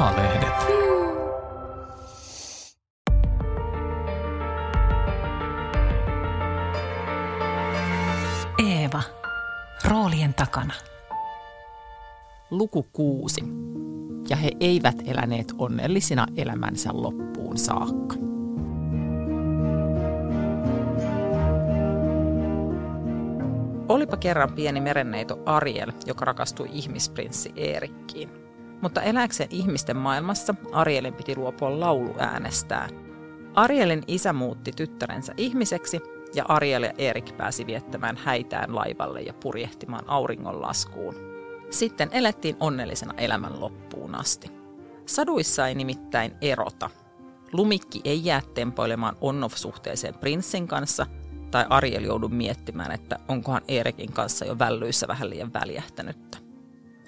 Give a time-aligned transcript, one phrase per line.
[0.00, 0.54] A-lehdet.
[8.58, 9.02] Eeva.
[9.84, 10.74] Roolien takana.
[12.50, 13.40] Luku kuusi.
[14.28, 18.14] Ja he eivät eläneet onnellisina elämänsä loppuun saakka.
[23.88, 28.39] Olipa kerran pieni merenneito Ariel, joka rakastui ihmisprinssi Eerikkiin.
[28.80, 32.90] Mutta elääkseen ihmisten maailmassa Arielin piti luopua lauluäänestään.
[33.54, 36.00] Arielin isä muutti tyttärensä ihmiseksi
[36.34, 41.14] ja Ariel ja Erik pääsi viettämään häitään laivalle ja purjehtimaan auringonlaskuun.
[41.70, 44.50] Sitten elettiin onnellisena elämän loppuun asti.
[45.06, 46.90] Saduissa ei nimittäin erota.
[47.52, 51.06] Lumikki ei jää tempoilemaan on-off-suhteeseen prinssin kanssa,
[51.50, 56.38] tai Ariel joudu miettimään, että onkohan Erikin kanssa jo vällyissä vähän liian väljähtänyttä.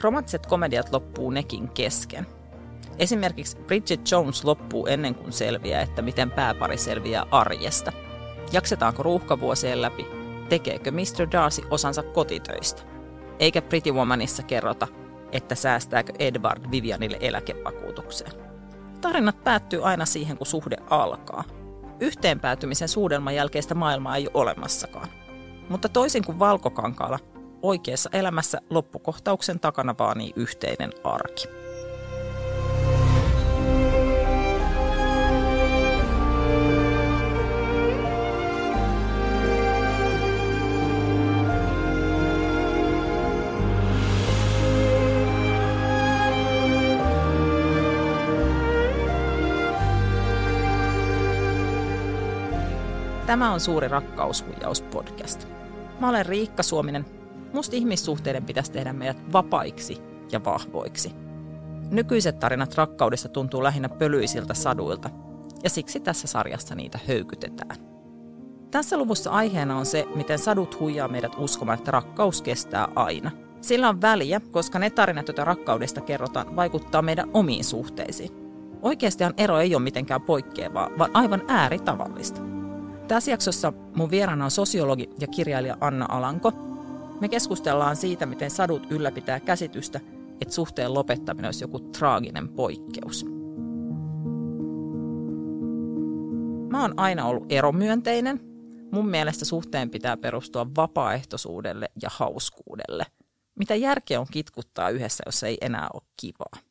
[0.02, 2.26] Romanttiset komediat loppuu nekin kesken.
[2.98, 7.92] Esimerkiksi Bridget Jones loppuu ennen kuin selviää, että miten pääpari selviää arjesta.
[8.52, 10.06] Jaksetaanko ruuhkavuosien läpi?
[10.48, 11.30] Tekeekö Mr.
[11.32, 12.82] Darcy osansa kotitöistä?
[13.38, 14.88] Eikä Pretty Womanissa kerrota,
[15.32, 18.32] että säästääkö Edward Vivianille eläkevakuutukseen.
[19.00, 21.44] Tarinat päättyy aina siihen, kun suhde alkaa.
[22.00, 25.08] Yhteenpäätymisen suudelman jälkeistä maailmaa ei ole olemassakaan.
[25.68, 27.18] Mutta toisin kuin valkokankaalla,
[27.62, 31.48] oikeassa elämässä loppukohtauksen takana vaanii yhteinen arki.
[53.26, 55.48] Tämä on Suuri rakkaushuijaus podcast.
[56.00, 57.21] Mä olen Riikka Suominen.
[57.52, 59.98] Musta ihmissuhteiden pitäisi tehdä meidät vapaiksi
[60.32, 61.12] ja vahvoiksi.
[61.90, 65.10] Nykyiset tarinat rakkaudesta tuntuu lähinnä pölyisiltä saduilta,
[65.64, 67.76] ja siksi tässä sarjassa niitä höykytetään.
[68.70, 73.30] Tässä luvussa aiheena on se, miten sadut huijaa meidät uskomaan, että rakkaus kestää aina.
[73.60, 78.30] Sillä on väliä, koska ne tarinat, joita rakkaudesta kerrotaan, vaikuttaa meidän omiin suhteisiin.
[78.82, 82.40] Oikeastihan ero ei ole mitenkään poikkeavaa, vaan aivan ääritavallista.
[83.08, 86.52] Tässä jaksossa mun vieraana on sosiologi ja kirjailija Anna Alanko.
[87.22, 90.00] Me keskustellaan siitä, miten sadut ylläpitää käsitystä,
[90.40, 93.24] että suhteen lopettaminen olisi joku traaginen poikkeus.
[96.70, 98.40] Mä oon aina ollut eromyönteinen.
[98.92, 103.06] Mun mielestä suhteen pitää perustua vapaaehtoisuudelle ja hauskuudelle.
[103.58, 106.62] Mitä järkeä on kitkuttaa yhdessä, jos ei enää ole kivaa?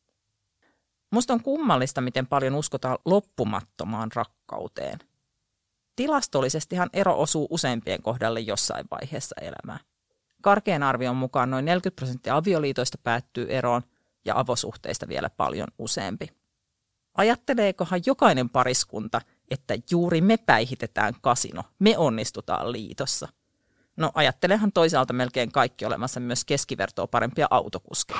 [1.12, 5.00] Musta on kummallista, miten paljon uskotaan loppumattomaan rakkauteen–
[5.96, 9.91] Tilastollisestihan ero osuu useimpien kohdalle jossain vaiheessa elämää.
[10.42, 13.82] Karkean arvion mukaan noin 40 prosenttia avioliitoista päättyy eroon
[14.26, 16.28] ja avosuhteista vielä paljon useampi.
[17.18, 19.22] Ajatteleekohan jokainen pariskunta,
[19.52, 23.28] että juuri me päihitetään kasino, me onnistutaan liitossa?
[23.98, 28.20] No ajattelehan toisaalta melkein kaikki olemassa myös keskivertoa parempia autokuskeja.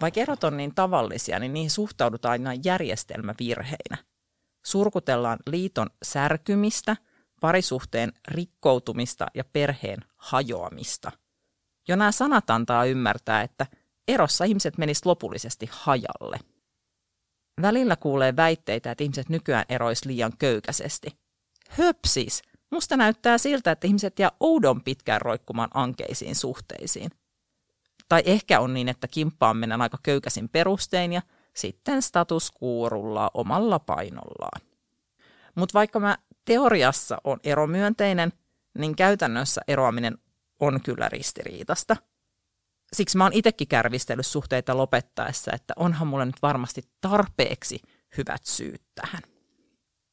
[0.00, 3.98] Vaikka erot on niin tavallisia, niin niihin suhtaudutaan aina järjestelmävirheinä–
[4.62, 6.96] surkutellaan liiton särkymistä,
[7.42, 11.12] parisuhteen rikkoutumista ja perheen hajoamista.
[11.88, 13.66] Jo nämä sanat antaa ymmärtää, että
[14.08, 16.38] erossa ihmiset menis lopullisesti hajalle.
[17.62, 21.10] Välillä kuulee väitteitä, että ihmiset nykyään erois liian köykäisesti.
[21.70, 22.42] Höpsis!
[22.70, 27.10] Musta näyttää siltä, että ihmiset jää oudon pitkään roikkumaan ankeisiin suhteisiin.
[28.08, 31.22] Tai ehkä on niin, että kimppaan mennään aika köykäsin perustein ja
[31.56, 32.88] sitten status quo
[33.34, 34.60] omalla painollaan.
[35.54, 38.32] Mutta vaikka mä teoriassa on eromyönteinen,
[38.78, 40.18] niin käytännössä eroaminen
[40.60, 41.96] on kyllä ristiriitasta.
[42.92, 47.80] Siksi mä oon itsekin kärvistellyt suhteita lopettaessa, että onhan mulle nyt varmasti tarpeeksi
[48.16, 49.22] hyvät syyt tähän.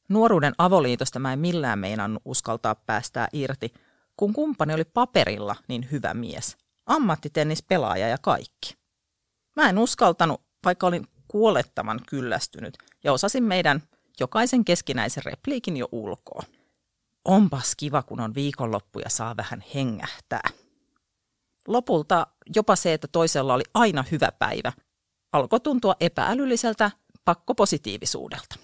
[0.08, 3.74] Nuoruuden avoliitosta mä en millään meinannut uskaltaa päästää irti,
[4.16, 6.56] kun kumppani oli paperilla niin hyvä mies.
[6.86, 8.74] Ammattitennispelaaja ja kaikki.
[9.56, 13.82] Mä en uskaltanut, vaikka olin kuolettavan kyllästynyt ja osasin meidän
[14.20, 16.42] jokaisen keskinäisen repliikin jo ulkoa.
[17.24, 20.50] Onpas kiva, kun on viikonloppu ja saa vähän hengähtää.
[21.68, 22.26] Lopulta
[22.56, 24.72] jopa se, että toisella oli aina hyvä päivä,
[25.32, 26.90] alkoi tuntua epäälylliseltä
[27.24, 28.56] pakkopositiivisuudelta.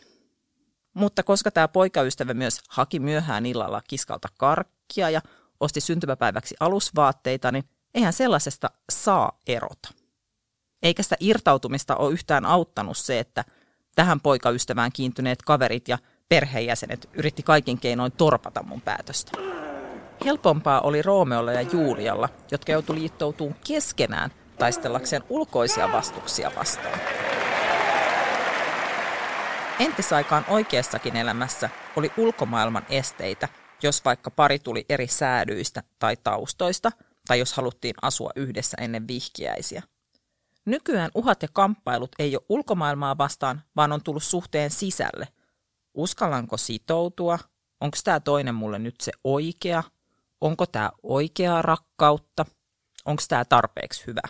[0.94, 5.20] Mutta koska tämä poikaystävä myös haki myöhään illalla kiskalta karkkia ja
[5.60, 7.64] osti syntymäpäiväksi alusvaatteita, niin
[7.94, 9.88] eihän sellaisesta saa erota.
[10.82, 13.44] Eikä sitä irtautumista ole yhtään auttanut se, että
[13.96, 15.98] tähän poikaystävään kiintyneet kaverit ja
[16.28, 19.32] perheenjäsenet yritti kaikin keinoin torpata mun päätöstä.
[20.24, 27.00] Helpompaa oli Roomeolla ja Julialla, jotka joutu liittoutumaan keskenään taistellakseen ulkoisia vastuksia vastaan.
[29.80, 33.48] Entisaikaan oikeassakin elämässä oli ulkomaailman esteitä,
[33.82, 36.90] jos vaikka pari tuli eri säädyistä tai taustoista,
[37.28, 39.82] tai jos haluttiin asua yhdessä ennen vihkiäisiä.
[40.66, 45.28] Nykyään uhat ja kamppailut ei ole ulkomaailmaa vastaan, vaan on tullut suhteen sisälle.
[45.94, 47.38] Uskallanko sitoutua?
[47.80, 49.82] Onko tämä toinen mulle nyt se oikea?
[50.40, 52.46] Onko tämä oikeaa rakkautta?
[53.04, 54.20] Onko tämä tarpeeksi hyvä?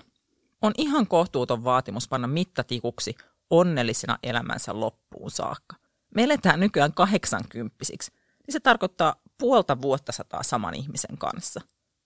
[0.63, 3.15] On ihan kohtuuton vaatimus panna mittatikuksi
[3.51, 5.77] onnellisena elämänsä loppuun saakka.
[6.15, 8.13] Me eletään nykyään kahdeksankymppisiksi,
[8.47, 11.61] niin se tarkoittaa puolta vuotta sataa saman ihmisen kanssa.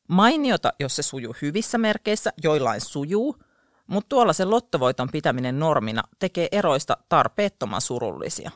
[0.08, 3.36] Mainiota, jos se sujuu hyvissä merkeissä, joillain sujuu,
[3.90, 8.50] mutta tuolla se lottovoiton pitäminen normina tekee eroista tarpeettoman surullisia.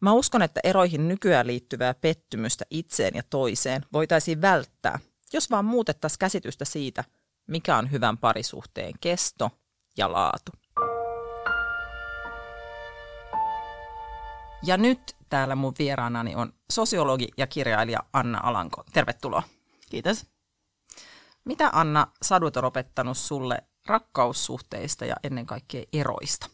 [0.00, 4.98] Mä uskon, että eroihin nykyään liittyvää pettymystä itseen ja toiseen voitaisiin välttää,
[5.32, 7.04] jos vaan muutettaisiin käsitystä siitä,
[7.46, 9.50] mikä on hyvän parisuhteen kesto
[9.96, 10.52] ja laatu.
[14.62, 18.84] Ja nyt täällä mun vieraanani on sosiologi ja kirjailija Anna Alanko.
[18.92, 19.42] Tervetuloa.
[19.90, 20.26] Kiitos.
[21.44, 26.48] Mitä Anna sadut on opettanut sulle rakkaussuhteista ja ennen kaikkea eroista?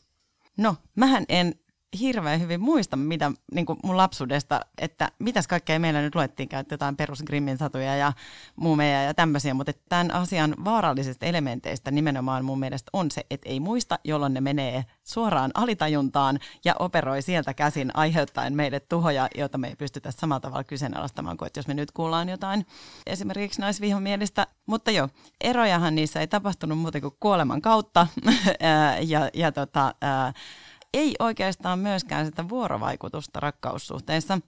[0.56, 1.54] No, mähän en
[2.00, 6.74] hirveän hyvin muista, mitä niin kuin mun lapsuudesta, että mitäs kaikkea meillä nyt luettiin, että
[6.74, 8.12] jotain perus Grimmin satuja ja
[8.56, 13.60] muumeja ja tämmöisiä, mutta tämän asian vaarallisista elementeistä nimenomaan mun mielestä on se, että ei
[13.60, 19.68] muista, jolloin ne menee suoraan alitajuntaan ja operoi sieltä käsin aiheuttaen meille tuhoja, joita me
[19.68, 22.66] ei pystytä samalla tavalla kyseenalaistamaan kuin, että jos me nyt kuullaan jotain
[23.06, 24.46] esimerkiksi naisvihamielistä.
[24.66, 25.08] Mutta joo,
[25.40, 28.06] erojahan niissä ei tapahtunut muuten kuin kuoleman kautta
[29.10, 29.94] ja, ja tota,
[30.94, 34.38] ei oikeastaan myöskään sitä vuorovaikutusta rakkaussuhteessa.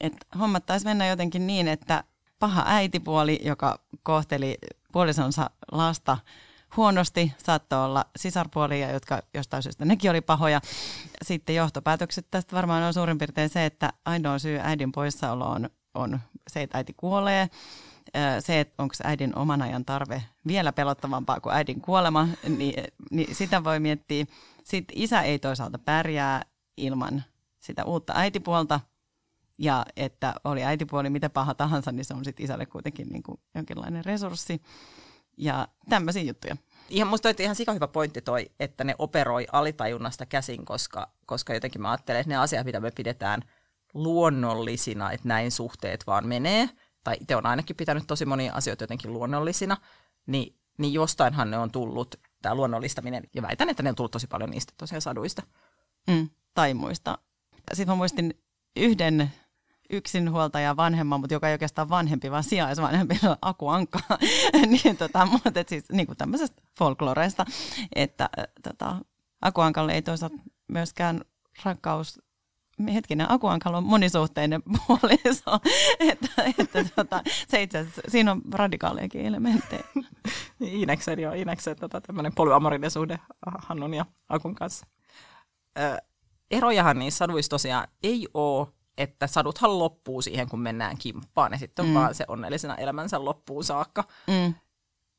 [0.00, 2.04] Että hommat taisi mennä jotenkin niin, että
[2.38, 4.58] paha äitipuoli, joka kohteli
[4.92, 6.18] puolisonsa lasta
[6.76, 10.60] huonosti, saattoi olla sisarpuolia, jotka jostain syystä nekin oli pahoja.
[11.22, 16.62] Sitten johtopäätökset tästä varmaan on suurin piirtein se, että ainoa syy äidin poissaoloon on se,
[16.62, 17.50] että äiti kuolee.
[18.40, 23.64] Se, että onko äidin oman ajan tarve vielä pelottavampaa kuin äidin kuolema, niin, niin sitä
[23.64, 24.24] voi miettiä.
[24.64, 26.42] Sitten isä ei toisaalta pärjää
[26.76, 27.24] ilman
[27.60, 28.80] sitä uutta äitipuolta,
[29.58, 33.40] ja että oli äitipuoli mitä paha tahansa, niin se on sitten isälle kuitenkin niin kuin
[33.54, 34.62] jonkinlainen resurssi.
[35.36, 36.56] Ja tämmöisiä juttuja.
[36.88, 41.54] Ihan musta on ihan sika hyvä pointti toi, että ne operoi alitajunnasta käsin, koska, koska
[41.54, 43.42] jotenkin mä ajattelen, että ne asiat, mitä me pidetään
[43.94, 46.68] luonnollisina, että näin suhteet vaan menee,
[47.04, 49.76] tai itse on ainakin pitänyt tosi monia asioita jotenkin luonnollisina,
[50.26, 53.24] niin, niin jostainhan ne on tullut tämä luonnollistaminen.
[53.34, 55.42] Ja väitän, että ne on tullut tosi paljon niistä tosiaan saduista.
[56.06, 57.18] Mm, tai muista.
[57.72, 58.34] Sitten mä muistin
[58.76, 59.32] yhden
[59.90, 64.00] yksinhuoltaja vanhemman, mutta joka ei oikeastaan vanhempi, vaan sijaisvanhempi, Aku Ankka,
[64.66, 67.46] niin, tota, mutta siis niin kuin tämmöisestä folkloreista,
[67.94, 68.30] että
[68.62, 68.96] tota,
[69.42, 70.36] Aku Ankalle ei toisaalta
[70.68, 71.20] myöskään
[71.64, 72.21] rakkaus
[72.88, 75.58] hetkinen, Akuankalla on monisuhteinen puoliso,
[76.00, 79.84] että, että tota, se itse asiassa, siinä on radikaalejakin elementtejä.
[80.60, 83.18] Ineksen jo, Ineksen tota, tämmöinen polyamorinen suhde
[83.58, 84.86] Hannun ja Akun kanssa.
[85.78, 85.96] Ö,
[86.50, 88.68] erojahan niissä saduissa tosiaan ei ole,
[88.98, 91.94] että saduthan loppuu siihen, kun mennään kimppaan, ja sitten on mm.
[91.94, 94.04] vaan se onnellisena elämänsä loppuun saakka.
[94.26, 94.54] Mm.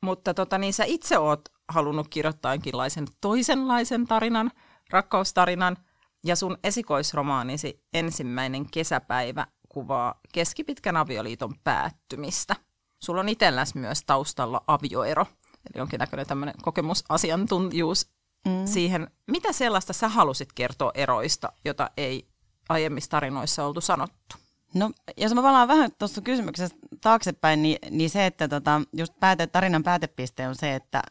[0.01, 4.52] Mutta tota, niin sä itse oot halunnut kirjoittaa jonkinlaisen toisenlaisen tarinan,
[4.90, 5.78] rakkaustarinan–
[6.25, 12.56] ja sun esikoisromaanisi ensimmäinen kesäpäivä kuvaa keskipitkän avioliiton päättymistä.
[13.03, 18.09] Sulla on itselläsi myös taustalla avioero, eli jonkinnäköinen tämmöinen kokemusasiantuntijuus
[18.45, 18.65] mm.
[18.65, 19.07] siihen.
[19.27, 22.27] Mitä sellaista sä halusit kertoa eroista, jota ei
[22.69, 24.35] aiemmissa tarinoissa oltu sanottu?
[24.73, 29.47] No, jos mä palaan vähän tuossa kysymyksessä taaksepäin, niin, niin se, että tota, just pääte,
[29.47, 31.01] tarinan päätepiste on se, että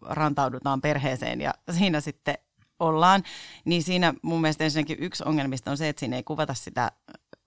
[0.00, 2.34] rantaudutaan perheeseen ja siinä sitten
[2.82, 3.22] ollaan,
[3.64, 6.92] niin siinä mun mielestä ensinnäkin yksi ongelmista on se, että siinä ei kuvata sitä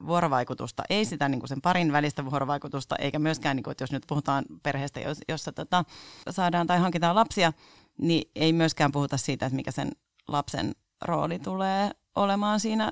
[0.06, 3.92] vuorovaikutusta, ei sitä niin kuin sen parin välistä vuorovaikutusta, eikä myöskään, niin kuin, että jos
[3.92, 5.00] nyt puhutaan perheestä,
[5.30, 5.86] jossa tota,
[6.30, 7.54] saadaan tai hankitaan lapsia,
[7.98, 9.92] niin ei myöskään puhuta siitä, että mikä sen
[10.28, 12.92] lapsen rooli tulee olemaan siinä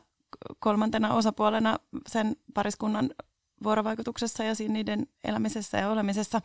[0.59, 3.09] kolmantena osapuolena sen pariskunnan
[3.63, 6.41] vuorovaikutuksessa ja siinä niiden elämisessä ja olemisessa.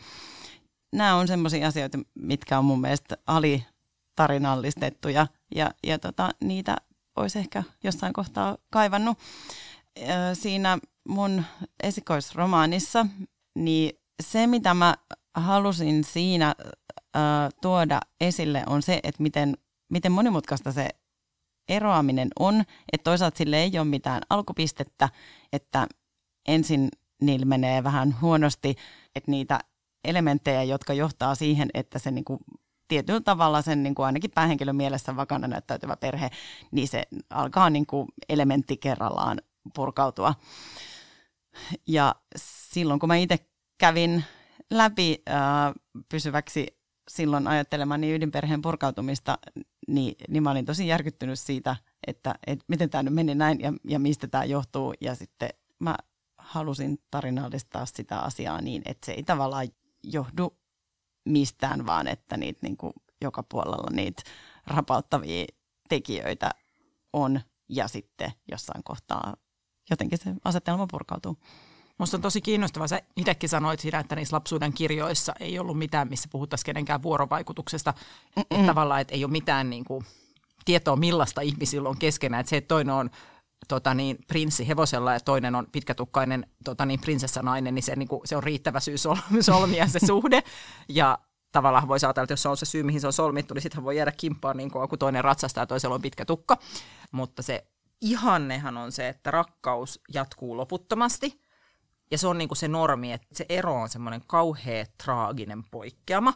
[0.93, 3.67] Nämä on sellaisia asioita, mitkä on mun mielestä ali
[4.19, 6.77] tarinallistettuja ja, ja tota, niitä
[7.17, 9.19] olisi ehkä jossain kohtaa kaivannut.
[10.33, 11.45] Siinä mun
[11.83, 13.07] esikoisromaanissa,
[13.55, 14.95] niin se mitä mä
[15.35, 16.55] halusin siinä
[17.17, 17.23] äh,
[17.63, 19.57] tuoda esille on se, että miten,
[19.91, 20.89] miten monimutkaista se
[21.69, 22.61] eroaminen on,
[22.93, 25.09] että toisaalta sille ei ole mitään alkupistettä,
[25.53, 25.87] että
[26.49, 26.89] ensin
[27.23, 28.75] niillä menee vähän huonosti,
[29.15, 29.61] että niitä
[30.05, 32.39] elementtejä, jotka johtaa siihen, että se niinku
[32.88, 36.30] tietyllä tavalla sen niin kuin ainakin päähenkilön mielessä vakana näyttäytyvä perhe,
[36.71, 39.40] niin se alkaa niin kuin elementti kerrallaan
[39.75, 40.35] purkautua.
[41.87, 43.38] Ja silloin kun mä itse
[43.78, 44.25] kävin
[44.71, 45.73] läpi ää,
[46.09, 46.78] pysyväksi
[47.09, 49.38] silloin ajattelemani ydinperheen purkautumista,
[49.88, 51.76] niin, niin mä olin tosi järkyttynyt siitä,
[52.07, 54.95] että, että miten tämä nyt meni näin ja, ja mistä tämä johtuu.
[55.00, 55.97] Ja sitten mä
[56.38, 59.68] halusin tarinallistaa sitä asiaa niin, että se ei tavallaan
[60.02, 60.59] johdu
[61.25, 64.23] mistään, vaan että niitä niin kuin joka puolella niitä
[64.67, 65.45] rapauttavia
[65.89, 66.51] tekijöitä
[67.13, 69.37] on ja sitten jossain kohtaa
[69.91, 71.37] jotenkin se asetelma purkautuu.
[71.99, 72.89] Minusta on tosi kiinnostavaa.
[72.89, 77.95] Sä itsekin sanoit siinä, että niissä lapsuuden kirjoissa ei ollut mitään, missä puhuttaisiin kenenkään vuorovaikutuksesta.
[78.37, 80.05] Että tavallaan, että ei ole mitään niin kuin,
[80.65, 82.41] tietoa, millaista ihmisillä on keskenään.
[82.41, 83.11] Että se, että toinen on
[83.69, 88.21] tota niin, prinssi hevosella ja toinen on pitkätukkainen tota niin, prinsessanainen, niin se, niin kuin,
[88.25, 88.97] se on riittävä syy
[89.41, 90.43] solmia se suhde.
[90.88, 91.19] Ja
[91.53, 93.85] tavallaan voisi ajatella, että jos se on se syy, mihin se on solmittu, niin sittenhän
[93.85, 96.57] voi jäädä kimppaan, niin kuin, kun toinen ratsastaa ja toisella on pitkä tukka.
[97.12, 97.67] Mutta se
[98.00, 101.41] ihannehan on se, että rakkaus jatkuu loputtomasti.
[102.11, 106.35] Ja se on niin kuin se normi, että se ero on semmoinen kauhea traaginen poikkeama.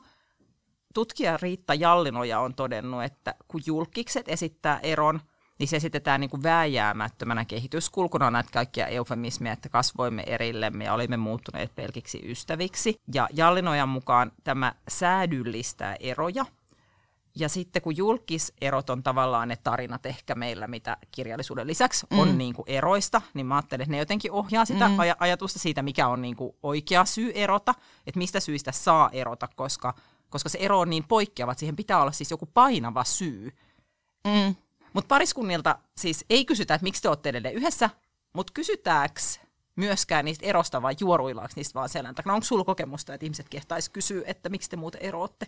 [0.94, 5.20] Tutkija Riitta Jallinoja on todennut, että kun julkikset esittää eron–
[5.58, 11.16] niin se esitetään niin kuin vääjäämättömänä kehityskulkuna näitä kaikkia eufemismeja, että kasvoimme erillemme ja olimme
[11.16, 12.96] muuttuneet pelkiksi ystäviksi.
[13.14, 16.46] Ja Jallinojan mukaan tämä säädyllistää eroja.
[17.34, 22.38] Ja sitten kun julkiserot on tavallaan ne tarinat ehkä meillä, mitä kirjallisuuden lisäksi on mm.
[22.38, 24.98] niin kuin eroista, niin mä ajattelen, että ne jotenkin ohjaa sitä mm.
[24.98, 27.74] aj- ajatusta siitä, mikä on niin kuin oikea syy erota,
[28.06, 29.94] että mistä syistä saa erota, koska,
[30.30, 33.56] koska se ero on niin poikkeava, että siihen pitää olla siis joku painava syy.
[34.24, 34.54] Mm.
[34.92, 37.90] Mutta pariskunnilta siis ei kysytä, että miksi te olette edelleen yhdessä,
[38.32, 39.20] mutta kysytäänkö
[39.76, 42.34] myöskään niistä erosta vai juoruillaanko niistä vaan selän takana?
[42.34, 45.46] Onko sulla kokemusta, että ihmiset kehtaisi kysyä, että miksi te muuten eroatte?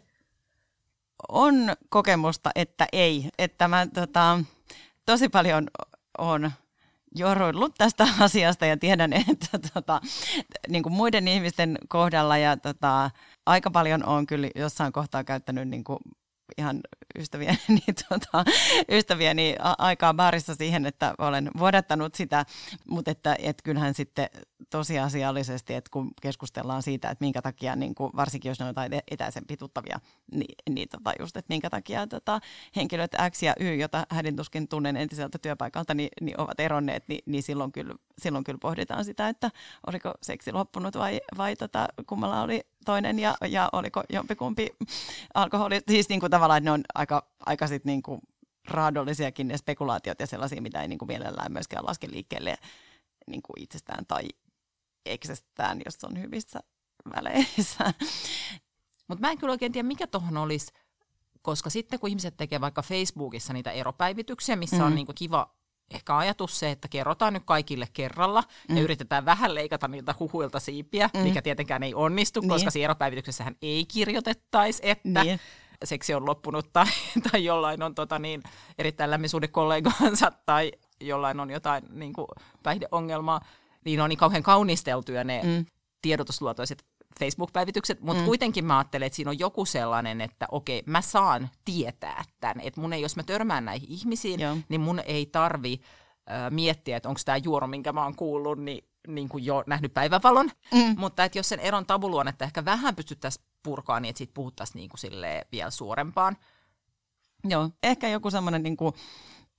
[1.28, 1.54] On
[1.88, 3.30] kokemusta, että ei.
[3.38, 4.40] Että mä tota,
[5.06, 5.68] tosi paljon
[6.18, 6.52] on
[7.14, 10.00] juoruillut tästä asiasta ja tiedän, että tota,
[10.68, 13.10] niin kuin muiden ihmisten kohdalla ja tota,
[13.46, 15.98] aika paljon on kyllä jossain kohtaa käyttänyt niin kuin
[16.58, 16.80] ihan
[17.18, 17.58] ystävieni,
[18.08, 18.44] tota,
[18.88, 22.44] ystävieni aikaa baarissa siihen, että olen vuodattanut sitä,
[22.88, 24.28] mutta että et kyllähän sitten
[24.70, 28.92] tosiasiallisesti, että kun keskustellaan siitä, että minkä takia, niin kuin, varsinkin jos ne on jotain
[29.10, 30.00] etäisen pituttavia,
[30.32, 32.40] niin, niin tota just, että minkä takia tota,
[32.76, 37.42] henkilöt X ja Y, jota hädintuskin tunnen entiseltä työpaikalta, niin, niin ovat eronneet, niin, niin
[37.42, 39.50] silloin, kyllä, silloin kyllä pohditaan sitä, että
[39.86, 44.68] oliko seksi loppunut vai, vai tota, kummalla oli toinen ja, ja oliko jompikumpi
[45.34, 45.80] alkoholi.
[45.88, 48.20] Siis niin kuin tavallaan, ne on aika, aika sit niin kuin
[48.68, 52.58] raadollisiakin ne spekulaatiot ja sellaisia, mitä ei niin kuin mielellään myöskään laske liikkeelle
[53.26, 54.22] niin kuin itsestään tai
[55.06, 56.60] eksestään, jos on hyvissä
[57.16, 57.94] väleissä.
[59.08, 60.72] Mutta mä en kyllä oikein tiedä, mikä tuohon olisi,
[61.42, 64.84] koska sitten kun ihmiset tekee vaikka Facebookissa niitä eropäivityksiä, missä mm.
[64.84, 65.54] on niinku kiva
[65.90, 68.76] ehkä ajatus se, että kerrotaan nyt kaikille kerralla mm.
[68.76, 71.20] ja yritetään vähän leikata niiltä huhuilta siipiä, mm.
[71.20, 72.48] mikä tietenkään ei onnistu, niin.
[72.48, 75.40] koska siinä eropäivityksessähän ei kirjoitettaisi, että niin.
[75.84, 76.86] seksi on loppunut tai,
[77.30, 78.42] tai jollain on tota niin,
[78.78, 82.26] erittäin lämmin suhde kollegaansa tai jollain on jotain niin kuin
[82.62, 83.40] päihdeongelmaa,
[83.84, 85.66] niin on niin kauhean kaunisteltuja ne mm.
[86.02, 86.84] tiedotusluotoiset
[87.20, 88.26] Facebook-päivitykset, mutta mm.
[88.26, 92.80] kuitenkin mä ajattelen, että siinä on joku sellainen, että okei, mä saan tietää tämän, että
[92.80, 94.56] mun ei, jos mä törmään näihin ihmisiin, Joo.
[94.68, 95.80] niin mun ei tarvi
[96.30, 99.94] äh, miettiä, että onko tämä juoro, minkä mä oon kuullut, niin, niin kuin jo nähnyt
[99.94, 100.94] päivävalon, mm.
[100.98, 101.86] mutta että jos sen eron
[102.28, 105.00] että ehkä vähän pystyttäisiin purkaa, niin että siitä puhuttaisiin niin kuin
[105.52, 106.36] vielä suorempaan.
[107.44, 108.94] Joo, ehkä joku semmoinen niin kuin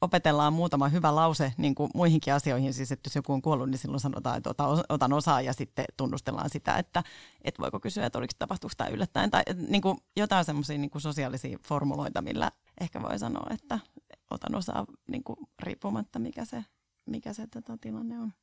[0.01, 3.77] opetellaan muutama hyvä lause niin kuin muihinkin asioihin, siis että jos joku on kuollut, niin
[3.77, 4.49] silloin sanotaan, että
[4.89, 7.03] otan osaa ja sitten tunnustellaan sitä, että,
[7.41, 9.31] että voiko kysyä, että oliko tapahtuiko tämä yllättäen.
[9.31, 13.79] Tai niin kuin jotain semmoisia niin sosiaalisia formuloita, millä ehkä voi sanoa, että
[14.31, 16.65] otan osaa niin kuin riippumatta, mikä se,
[17.05, 18.33] mikä se tota, tilanne on.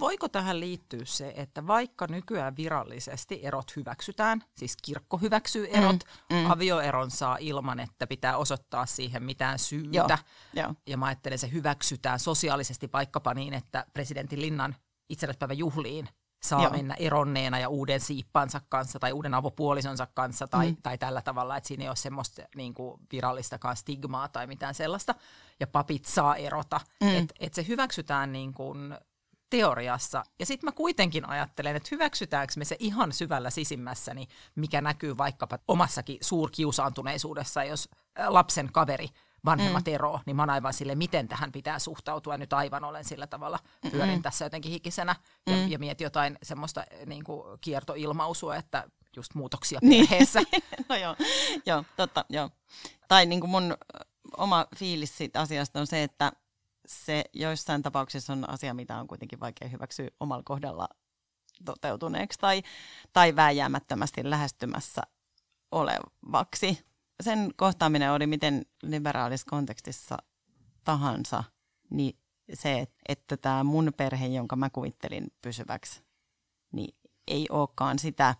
[0.00, 6.36] Voiko tähän liittyä se, että vaikka nykyään virallisesti erot hyväksytään, siis kirkko hyväksyy erot, mm,
[6.36, 6.50] mm.
[6.50, 10.18] avioeron saa ilman, että pitää osoittaa siihen mitään syytä.
[10.54, 10.74] Joo, jo.
[10.86, 14.76] Ja mä ajattelen, se hyväksytään sosiaalisesti vaikkapa niin, että presidentin Linnan
[15.08, 16.08] itsenäispäivän juhliin
[16.44, 16.72] saa Joo.
[16.72, 20.76] mennä eronneena ja uuden siippansa kanssa tai uuden avopuolisonsa kanssa tai, mm.
[20.82, 25.14] tai tällä tavalla, että siinä ei ole semmoista niin kuin virallistakaan stigmaa tai mitään sellaista.
[25.60, 26.80] Ja papit saa erota.
[27.00, 27.16] Mm.
[27.16, 28.94] Että et se hyväksytään niin kuin
[29.56, 30.24] teoriassa.
[30.38, 35.58] Ja sitten mä kuitenkin ajattelen, että hyväksytäänkö me se ihan syvällä sisimmässäni, mikä näkyy vaikkapa
[35.68, 37.88] omassakin suurkiusaantuneisuudessa, jos
[38.26, 39.08] lapsen kaveri
[39.44, 39.90] vanhemmat mm.
[40.26, 42.38] niin mä oon aivan sille, miten tähän pitää suhtautua.
[42.38, 43.58] Nyt aivan olen sillä tavalla,
[43.90, 45.68] pyörin mm tässä jotenkin hikisenä ja, mm.
[45.68, 48.84] ja mietin jotain semmoista niin kuin kiertoilmausua, että
[49.16, 50.08] just muutoksia Niin.
[50.08, 50.40] perheessä.
[50.88, 51.16] no joo,
[51.66, 52.50] joo, totta, joo.
[53.08, 53.76] Tai niin kuin mun
[54.36, 56.32] oma fiilis siitä asiasta on se, että
[56.86, 60.88] se joissain tapauksissa on asia, mitä on kuitenkin vaikea hyväksyä omalla kohdalla
[61.64, 62.62] toteutuneeksi tai,
[63.12, 65.02] tai vääjäämättömästi lähestymässä
[65.70, 66.86] olevaksi.
[67.22, 70.18] Sen kohtaaminen oli miten liberaalissa kontekstissa
[70.84, 71.44] tahansa,
[71.90, 72.18] niin
[72.52, 76.02] se, että tämä mun perhe, jonka mä kuvittelin pysyväksi,
[76.72, 78.34] niin ei olekaan sitä.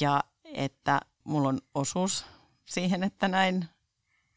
[0.00, 2.26] Ja että mulla on osuus
[2.64, 3.68] siihen, että näin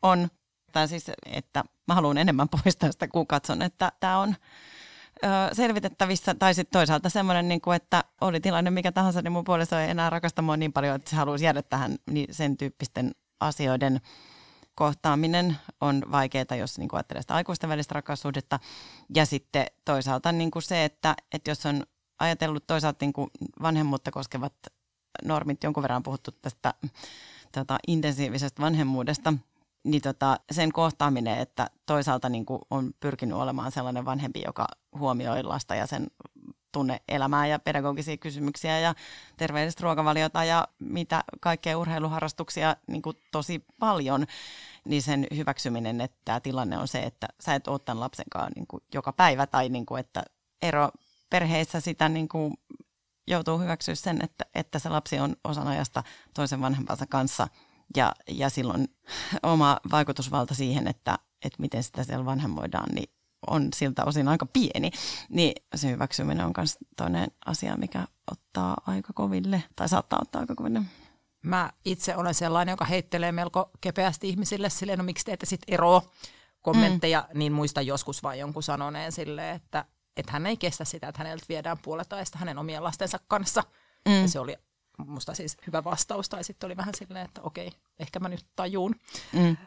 [0.01, 0.29] on.
[0.71, 4.36] Tai siis, että mä haluan enemmän poistaa sitä, kun katson, että tämä on
[5.24, 6.36] ö, selvitettävissä.
[6.36, 9.89] Tai sitten toisaalta semmoinen, niin kuin, että oli tilanne mikä tahansa, niin mun puoliso ei
[9.89, 14.01] enää rakasta mua niin paljon, että se haluaisi jäädä tähän niin sen tyyppisten asioiden
[14.75, 18.60] kohtaaminen on vaikeaa, jos niin kuin ajattelee sitä aikuisten välistä rakkaussuhdetta.
[19.15, 21.84] Ja sitten toisaalta niin kuin se, että, että jos on
[22.19, 23.29] ajatellut toisaalta niin kuin
[23.62, 24.53] vanhemmuutta koskevat
[25.24, 26.74] normit, jonkun verran on puhuttu tästä
[27.51, 29.34] tota, intensiivisestä vanhemmuudesta,
[29.83, 34.67] niin tota, sen kohtaaminen, että toisaalta niin kuin on pyrkinyt olemaan sellainen vanhempi, joka
[35.00, 36.07] huomioi lasta ja sen
[36.71, 38.95] tunne-elämää ja pedagogisia kysymyksiä ja
[39.38, 44.25] terveellistä ruokavaliota ja mitä kaikkea urheiluharrastuksia niin kuin tosi paljon,
[44.86, 48.51] niin sen hyväksyminen, että tämä tilanne on se, että sä et ole tämän lapsen kanssa
[48.55, 50.24] niin kuin joka päivä tai niin kuin, että
[50.62, 50.89] ero
[51.29, 52.53] perheissä sitä niin kuin
[53.27, 57.48] joutuu hyväksyä sen, että, että se lapsi on osan ajasta toisen vanhempansa kanssa
[57.96, 58.88] ja, ja silloin
[59.43, 63.10] oma vaikutusvalta siihen, että, että miten sitä siellä vanhemmoidaan, niin
[63.48, 64.91] on siltä osin aika pieni,
[65.29, 70.55] niin se hyväksyminen on myös toinen asia, mikä ottaa aika koville, tai saattaa ottaa aika
[70.55, 70.81] koville.
[71.41, 76.01] Mä itse olen sellainen, joka heittelee melko kepeästi ihmisille silleen, no miksi teette sitten eroa
[76.62, 77.39] kommentteja, mm.
[77.39, 79.86] niin muista joskus vain jonkun sanoneen silleen, että,
[80.17, 83.63] että hän ei kestä sitä, että häneltä viedään puolet ajasta hänen omien lastensa kanssa.
[84.08, 84.22] Mm.
[84.22, 84.58] Ja se oli
[85.07, 88.95] musta siis hyvä vastaus, tai sitten oli vähän silleen, että okei, ehkä mä nyt tajuun.
[89.33, 89.57] Mm.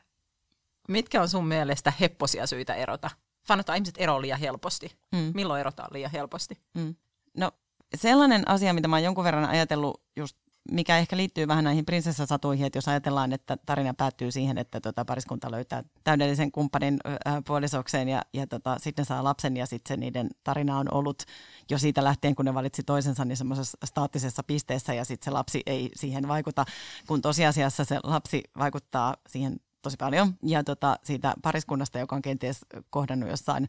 [0.88, 3.10] Mitkä on sun mielestä hepposia syitä erota?
[3.46, 4.96] Sanotaan ihmiset eroa liian helposti.
[5.12, 5.32] Mm.
[5.34, 6.58] Milloin erotaan liian helposti?
[6.74, 6.94] Mm.
[7.36, 7.52] No
[7.94, 10.36] sellainen asia, mitä mä oon jonkun verran ajatellut just
[10.70, 15.04] mikä ehkä liittyy vähän näihin prinsessasatuihin, että jos ajatellaan, että tarina päättyy siihen, että tota
[15.04, 20.28] pariskunta löytää täydellisen kumppanin äh, puolisokseen ja, ja tota, sitten saa lapsen ja sitten niiden
[20.44, 21.22] tarina on ollut
[21.70, 25.62] jo siitä lähtien, kun ne valitsi toisensa niin semmoisessa staattisessa pisteessä ja sitten se lapsi
[25.66, 26.64] ei siihen vaikuta,
[27.06, 30.34] kun tosiasiassa se lapsi vaikuttaa siihen tosi paljon.
[30.42, 33.68] Ja tota, siitä pariskunnasta, joka on kenties kohdannut jossain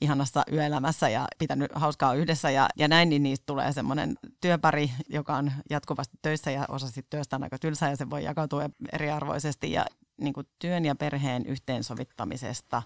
[0.00, 5.36] ihanassa yöelämässä ja pitänyt hauskaa yhdessä ja, ja näin, niin niistä tulee semmoinen työpari, joka
[5.36, 9.72] on jatkuvasti töissä ja osa sit työstä on aika tylsää ja se voi jakautua eriarvoisesti.
[9.72, 9.86] Ja
[10.20, 12.82] niin kuin työn ja perheen yhteensovittamisesta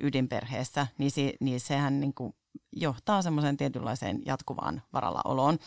[0.00, 2.34] ydinperheessä, niin, si, niin sehän niin kuin
[2.72, 5.58] johtaa semmoiseen tietynlaiseen jatkuvaan varallaoloon.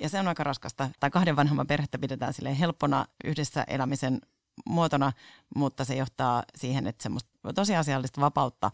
[0.00, 0.90] Ja se on aika raskasta.
[1.00, 4.20] Tai kahden vanhemman perhettä pidetään sille helppona yhdessä elämisen
[4.66, 5.12] muotona,
[5.56, 8.70] mutta se johtaa siihen, että semmoista tosiasiallista vapautta,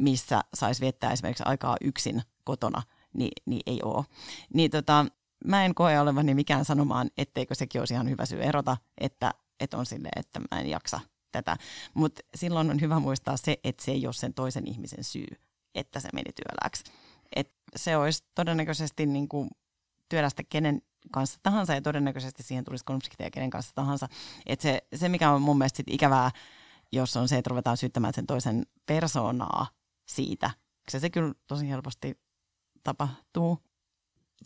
[0.00, 2.82] missä saisi viettää esimerkiksi aikaa yksin kotona,
[3.14, 4.04] niin, niin ei ole.
[4.54, 5.06] Niin tota,
[5.44, 9.78] mä en koe olevani mikään sanomaan, etteikö sekin olisi ihan hyvä syy erota, että, että
[9.78, 11.00] on sille, että mä en jaksa
[11.32, 11.56] tätä.
[11.94, 15.26] Mutta silloin on hyvä muistaa se, että se ei ole sen toisen ihmisen syy,
[15.74, 16.84] että se meni työläksi.
[17.36, 19.50] Et se olisi todennäköisesti niin kuin
[20.08, 24.08] työlästä kenen kanssa tahansa ja todennäköisesti siihen tulisi konflikteja kenen kanssa tahansa.
[24.46, 26.30] Et se, se, mikä on mun mielestä sit ikävää,
[26.92, 29.66] jos on se, että ruvetaan syyttämään sen toisen persoonaa
[30.08, 30.50] siitä.
[30.90, 32.20] Se, se kyllä tosi helposti
[32.84, 33.58] tapahtuu.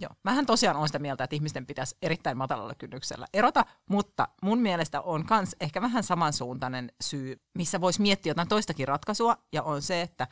[0.01, 0.11] Joo.
[0.25, 5.01] Mähän tosiaan on sitä mieltä, että ihmisten pitäisi erittäin matalalla kynnyksellä erota, mutta mun mielestä
[5.01, 10.03] on myös ehkä vähän samansuuntainen syy, missä voisi miettiä jotain toistakin ratkaisua, ja on se,
[10.03, 10.29] että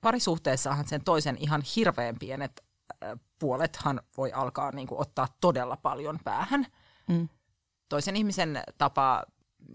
[0.00, 2.71] parisuhteessahan sen toisen ihan hirveän pienet
[3.38, 6.66] puolethan voi alkaa niin kuin, ottaa todella paljon päähän.
[7.08, 7.28] Mm.
[7.88, 9.24] Toisen ihmisen tapa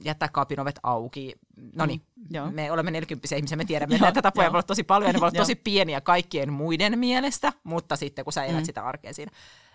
[0.03, 1.33] jättää kaapin ovet auki.
[1.75, 4.83] No niin, mm, me olemme 40 ihmisiä, me tiedämme, että näitä tapoja voi olla tosi
[4.83, 8.61] paljon, ja ne voi olla tosi pieniä kaikkien muiden mielestä, mutta sitten kun sä elät
[8.61, 8.65] mm.
[8.65, 9.31] sitä arkea siinä.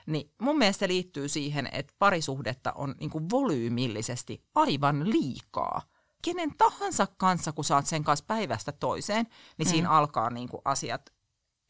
[0.06, 5.82] Niin mun mielestä se liittyy siihen, että parisuhdetta on niin kuin volyymillisesti aivan liikaa.
[6.24, 9.26] Kenen tahansa kanssa, kun saat sen kanssa päivästä toiseen,
[9.58, 9.70] niin mm.
[9.70, 11.12] siinä alkaa niin kuin asiat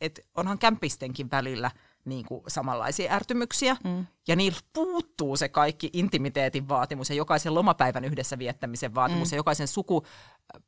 [0.03, 1.71] että onhan kämpistenkin välillä
[2.05, 4.07] niin kuin samanlaisia ärtymyksiä, mm.
[4.29, 9.35] ja niillä puuttuu se kaikki intimiteetin vaatimus ja jokaisen lomapäivän yhdessä viettämisen vaatimus mm.
[9.35, 10.07] ja jokaisen suku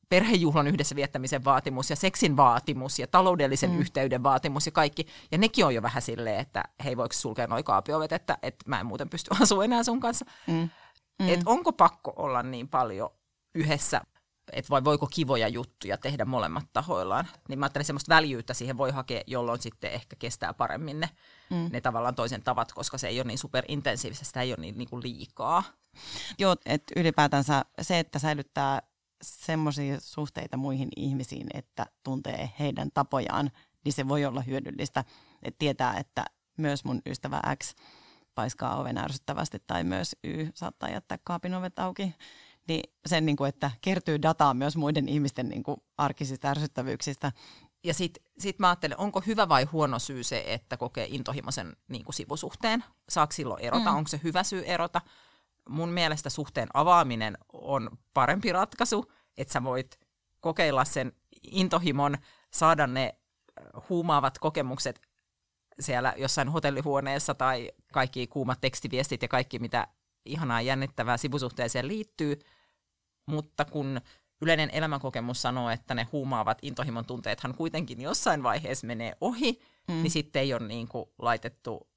[0.09, 3.79] perhejuhlan yhdessä viettämisen vaatimus ja seksin vaatimus ja taloudellisen mm.
[3.79, 5.07] yhteyden vaatimus ja kaikki.
[5.33, 8.81] Ja nekin on jo vähän silleen, että hei voiko sulkea noin kaapiovet, että, että mä
[8.81, 10.25] en muuten pysty asumaan enää sun kanssa.
[10.47, 10.71] Mm.
[11.19, 11.29] Mm.
[11.29, 13.11] Et onko pakko olla niin paljon
[13.55, 14.01] yhdessä
[14.53, 17.29] että vai voiko kivoja juttuja tehdä molemmat tahoillaan.
[17.49, 21.11] Niin mä ajattelen, semmoista väljyyttä siihen voi hakea, jolloin sitten ehkä kestää paremmin ne,
[21.51, 21.69] mm.
[21.73, 24.89] ne tavallaan toisen tavat, koska se ei ole niin superintensiivistä, sitä ei ole niin, niin
[24.91, 25.63] kuin liikaa.
[26.39, 28.83] Joo, että ylipäätänsä se, että säilyttää
[29.23, 33.51] semmoisia suhteita muihin ihmisiin, että tuntee heidän tapojaan,
[33.85, 35.05] niin se voi olla hyödyllistä.
[35.43, 36.25] Että tietää, että
[36.57, 37.75] myös mun ystävä X
[38.35, 42.15] paiskaa oven ärsyttävästi tai myös Y saattaa jättää kaapin ovet auki.
[42.69, 47.33] Niin sen, niin kuin, että kertyy dataa myös muiden ihmisten niin kuin, arkisista ärsyttävyyksistä.
[47.85, 52.05] Ja sitten sit mä ajattelen, onko hyvä vai huono syy se, että kokee intohimoisen niin
[52.05, 52.85] kuin sivusuhteen?
[53.09, 53.91] Saako silloin erota?
[53.91, 53.97] Mm.
[53.97, 55.01] Onko se hyvä syy erota?
[55.69, 59.99] Mun mielestä suhteen avaaminen on parempi ratkaisu, että sä voit
[60.41, 62.19] kokeilla sen intohimon,
[62.51, 63.15] saada ne
[63.89, 65.01] huumaavat kokemukset
[65.81, 69.89] siellä jossain hotellihuoneessa tai kaikki kuumat tekstiviestit ja kaikki, mitä
[70.25, 72.39] ihanaa jännittävää sivusuhteeseen liittyy.
[73.27, 74.01] Mutta kun
[74.41, 79.95] yleinen elämänkokemus sanoo, että ne huumaavat intohimon tunteethan kuitenkin jossain vaiheessa menee ohi, mm.
[79.95, 81.89] niin sitten ei ole niin kuin laitettu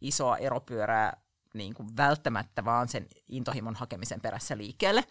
[0.00, 1.16] isoa eropyörää
[1.54, 5.04] niin kuin välttämättä vaan sen intohimon hakemisen perässä liikkeelle.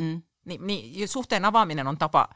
[0.00, 0.22] Mm.
[0.44, 2.28] Ni, niin suhteen avaaminen on tapa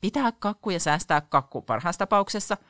[0.00, 2.56] pitää kakku ja säästää kakku parhaassa tapauksessa–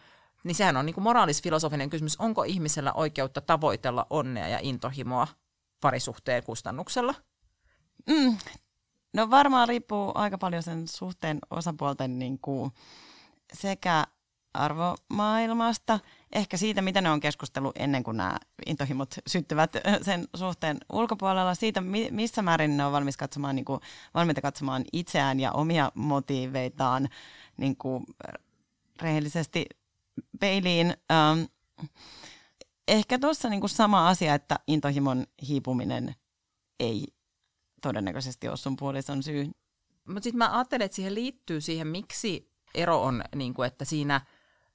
[0.47, 5.29] niin sehän on niin moraalisfilosofinen kysymys, onko ihmisellä oikeutta tavoitella onnea ja intohimoa
[5.81, 7.15] parisuhteen kustannuksella?
[8.07, 8.37] Mm.
[9.17, 12.71] No varmaan riippuu aika paljon sen suhteen osapuolten niin kuin
[13.53, 14.07] sekä
[14.55, 16.01] arvomaailmasta,
[16.33, 21.83] ehkä siitä, mitä ne on keskustellut ennen kuin nämä intohimot syttyvät sen suhteen ulkopuolella, siitä,
[22.11, 23.81] missä määrin ne on valmis katsomaan, niin kuin,
[24.15, 27.09] valmiita katsomaan itseään ja omia motiiveitaan
[27.57, 28.05] niin kuin
[29.03, 29.67] rehellisesti
[30.41, 30.95] peiliin.
[31.13, 31.41] Ähm,
[32.89, 36.15] ehkä tuossa niinku sama asia, että intohimon hiipuminen
[36.81, 37.17] ei
[37.83, 39.51] todennäköisesti ole sun puolison syy.
[40.09, 44.21] Mutta sitten mä ajattelen, että siihen liittyy siihen, miksi ero on, niinku, että siinä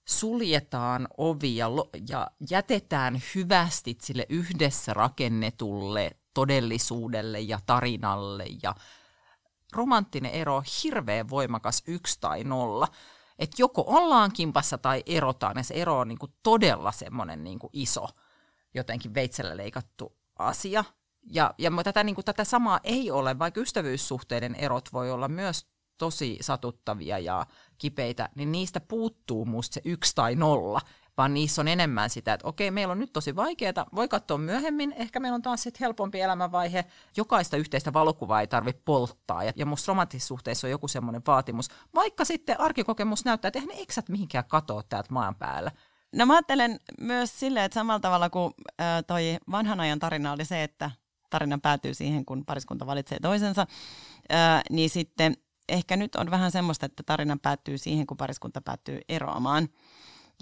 [0.05, 1.69] suljetaan ovi ja,
[2.09, 8.75] ja jätetään hyvästi sille yhdessä rakennetulle todellisuudelle ja tarinalle ja
[9.73, 12.87] romanttinen ero on hirveän voimakas yksi tai nolla
[13.41, 17.59] että joko ollaan kimpassa tai erotaan, ja se ero on niin kuin todella semmoinen niin
[17.59, 18.07] kuin iso,
[18.73, 20.83] jotenkin veitsellä leikattu asia.
[21.23, 25.65] Ja, ja tätä, niin kuin, tätä samaa ei ole, vaikka ystävyyssuhteiden erot voi olla myös
[25.97, 27.45] tosi satuttavia ja
[27.77, 30.81] kipeitä, niin niistä puuttuu musta se yksi tai nolla
[31.17, 34.93] vaan niissä on enemmän sitä, että okei, meillä on nyt tosi vaikeaa, voi katsoa myöhemmin,
[34.97, 36.85] ehkä meillä on taas sitten helpompi elämänvaihe,
[37.17, 41.69] jokaista yhteistä valokuvaa ei tarvitse polttaa, ja, ja musta romanttisissa suhteissa on joku semmoinen vaatimus,
[41.95, 45.71] vaikka sitten arkikokemus näyttää, että eihän ne eksät mihinkään katoa täältä maan päällä.
[46.15, 48.53] No mä ajattelen myös silleen, että samalla tavalla kuin
[49.07, 50.91] toi vanhan ajan tarina oli se, että
[51.31, 53.61] tarina päätyy siihen, kun pariskunta valitsee toisensa,
[54.33, 55.37] äh, niin sitten
[55.69, 59.69] ehkä nyt on vähän semmoista, että tarina päättyy siihen, kun pariskunta päättyy eroamaan.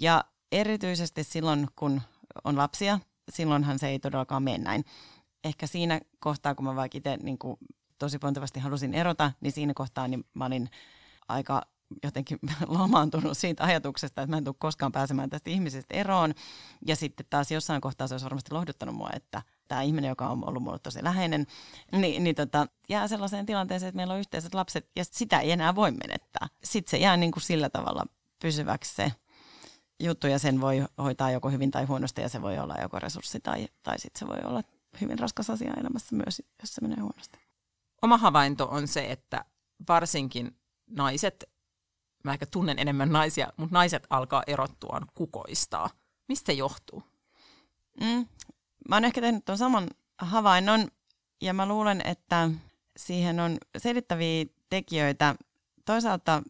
[0.00, 2.02] Ja erityisesti silloin, kun
[2.44, 3.00] on lapsia,
[3.32, 4.84] silloinhan se ei todellakaan mene näin.
[5.44, 7.38] Ehkä siinä kohtaa, kun mä vaikka itse niin
[7.98, 10.70] tosi pontevasti halusin erota, niin siinä kohtaa niin mä olin
[11.28, 11.62] aika
[12.02, 16.34] jotenkin lamaantunut siitä ajatuksesta, että mä en tule koskaan pääsemään tästä ihmisestä eroon.
[16.86, 20.48] Ja sitten taas jossain kohtaa se olisi varmasti lohduttanut mua, että tämä ihminen, joka on
[20.48, 21.46] ollut mulle tosi läheinen,
[21.92, 25.74] niin, niin tota, jää sellaiseen tilanteeseen, että meillä on yhteiset lapset ja sitä ei enää
[25.74, 26.48] voi menettää.
[26.64, 28.04] Sitten se jää niin kuin sillä tavalla
[28.42, 29.12] pysyväksi se
[30.00, 33.40] juttu ja sen voi hoitaa joko hyvin tai huonosti ja se voi olla joko resurssi
[33.40, 34.62] tai, tai sitten se voi olla
[35.00, 37.38] hyvin raskas asia elämässä myös, jos se menee huonosti.
[38.02, 39.44] Oma havainto on se, että
[39.88, 40.56] varsinkin
[40.90, 41.44] naiset,
[42.24, 45.90] mä ehkä tunnen enemmän naisia, mutta naiset alkaa erottua kukoistaa.
[46.28, 47.02] Mistä se johtuu?
[48.00, 48.26] Mm,
[48.90, 50.88] mä oon ehkä tehnyt tuon saman havainnon
[51.40, 52.50] ja mä luulen, että
[52.96, 55.34] siihen on selittäviä tekijöitä.
[55.84, 56.42] Toisaalta,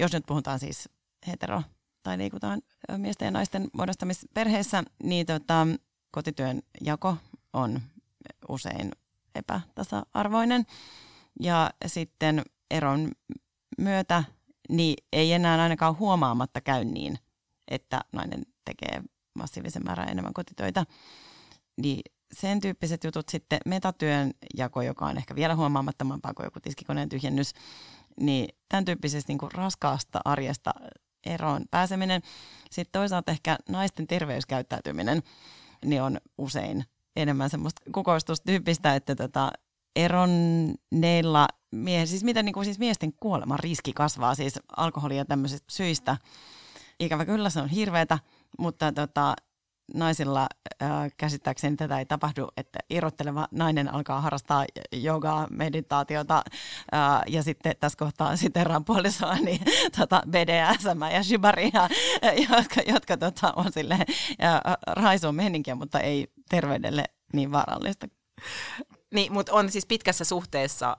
[0.00, 0.88] jos nyt puhutaan siis
[1.26, 1.62] hetero
[2.02, 2.62] tai liikutaan
[2.96, 5.66] miesten ja naisten muodostamisperheessä, niin tota,
[6.10, 7.16] kotityön jako
[7.52, 7.80] on
[8.48, 8.90] usein
[9.34, 10.66] epätasa-arvoinen.
[11.40, 13.12] Ja sitten eron
[13.78, 14.24] myötä
[14.68, 17.18] niin ei enää ainakaan huomaamatta käy niin,
[17.68, 19.02] että nainen tekee
[19.34, 20.86] massiivisen määrän enemmän kotitöitä.
[21.76, 22.00] Niin
[22.32, 27.52] sen tyyppiset jutut sitten metatyön jako, joka on ehkä vielä huomaamattomampaa kuin joku tiskikoneen tyhjennys,
[28.20, 30.74] niin tämän tyyppisestä niin raskaasta arjesta
[31.26, 32.22] eroon pääseminen.
[32.70, 35.22] Sitten toisaalta ehkä naisten terveyskäyttäytyminen
[35.84, 36.84] niin on usein
[37.16, 39.52] enemmän semmoista kukoistustyyppistä, että tota,
[39.96, 46.16] eronneilla mie- siis miten niin kuin siis miesten kuoleman riski kasvaa siis alkoholia tämmöisistä syistä.
[47.00, 48.18] Ikävä kyllä se on hirveätä,
[48.58, 49.34] mutta tota,
[49.94, 50.46] naisilla
[50.82, 56.42] äh, käsittääkseni tätä ei tapahdu, että irrotteleva nainen alkaa harrastaa jogaa, meditaatiota
[56.94, 59.60] äh, ja sitten tässä kohtaa sitten puolisoa, niin
[59.98, 61.88] tota BDSM ja shibaria,
[62.50, 68.08] jotka, jotka tota, on sille äh, raisuu meininkiä, mutta ei terveydelle niin vaarallista.
[69.14, 70.96] Niin, mutta on siis pitkässä suhteessa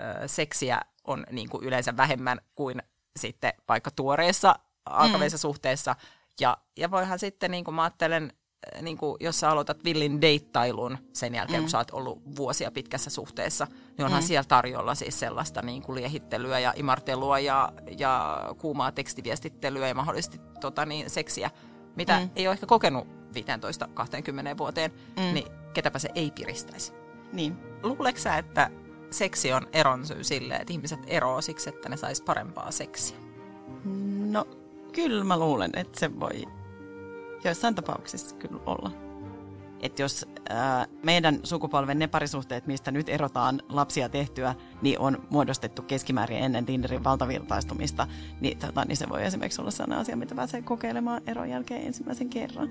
[0.00, 2.82] äh, seksiä on niin kuin yleensä vähemmän kuin
[3.16, 4.54] sitten vaikka tuoreessa
[4.86, 5.40] alkavissa mm.
[5.40, 5.96] suhteessa.
[6.40, 8.32] Ja, ja voihan sitten, niin kuin mä ajattelen,
[8.82, 11.62] niin kuin jos sä aloitat villin deittailun sen jälkeen, mm.
[11.62, 13.66] kun sä oot ollut vuosia pitkässä suhteessa,
[13.98, 14.26] niin onhan mm.
[14.26, 20.40] siellä tarjolla siis sellaista niin kuin liehittelyä ja imartelua ja, ja kuumaa tekstiviestittelyä ja mahdollisesti
[20.60, 21.50] tota, niin, seksiä,
[21.96, 22.30] mitä mm.
[22.36, 23.06] ei ole ehkä kokenut
[24.54, 25.34] 15-20 vuoteen, mm.
[25.34, 26.92] niin ketäpä se ei piristäisi.
[27.32, 27.58] Niin.
[27.82, 28.70] Luuleeko sä, että
[29.10, 33.16] seksi on eron syy sille, että ihmiset eroavat siksi, että ne sais parempaa seksiä?
[34.30, 34.46] No,
[34.92, 36.44] kyllä mä luulen, että se voi
[37.44, 38.92] joissain tapauksissa kyllä olla.
[39.80, 45.82] Että jos ää, meidän sukupolven ne parisuhteet, mistä nyt erotaan lapsia tehtyä, niin on muodostettu
[45.82, 48.06] keskimäärin ennen Tinderin valtavirtaistumista,
[48.40, 52.30] niin, tota, niin se voi esimerkiksi olla sellainen asia, mitä pääsee kokeilemaan eron jälkeen ensimmäisen
[52.30, 52.68] kerran.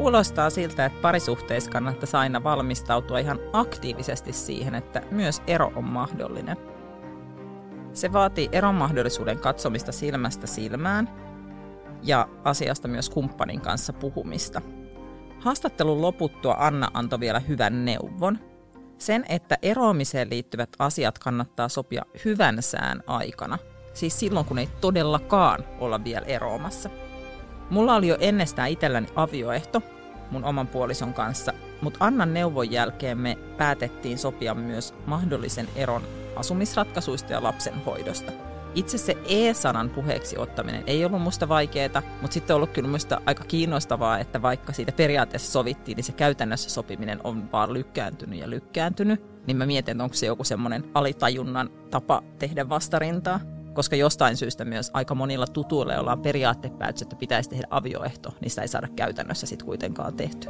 [0.00, 6.56] Kuulostaa siltä, että parisuhteissa kannattaisi aina valmistautua ihan aktiivisesti siihen, että myös ero on mahdollinen.
[7.92, 11.10] Se vaatii eron mahdollisuuden katsomista silmästä silmään
[12.02, 14.62] ja asiasta myös kumppanin kanssa puhumista.
[15.40, 18.38] Haastattelun loputtua Anna antoi vielä hyvän neuvon.
[18.98, 23.58] Sen, että eroamiseen liittyvät asiat kannattaa sopia hyvän sään aikana,
[23.94, 26.90] siis silloin kun ei todellakaan olla vielä eroamassa–
[27.70, 29.82] Mulla oli jo ennestään itselläni avioehto
[30.30, 31.52] mun oman puolison kanssa,
[31.82, 36.02] mutta Annan neuvon jälkeen me päätettiin sopia myös mahdollisen eron
[36.36, 38.32] asumisratkaisuista ja lapsenhoidosta.
[38.74, 43.20] Itse se E-sanan puheeksi ottaminen ei ollut musta vaikeaa, mutta sitten on ollut kyllä musta
[43.26, 48.50] aika kiinnostavaa, että vaikka siitä periaatteessa sovittiin, niin se käytännössä sopiminen on vaan lykkääntynyt ja
[48.50, 49.46] lykkääntynyt.
[49.46, 53.40] Niin mä mietin, että onko se joku semmoinen alitajunnan tapa tehdä vastarintaa
[53.74, 58.50] koska jostain syystä myös aika monilla tutuilla, joilla on periaattepäätös, että pitäisi tehdä avioehto, niin
[58.50, 60.48] sitä ei saada käytännössä sitten kuitenkaan tehty.